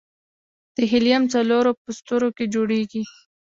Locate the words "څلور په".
1.33-1.89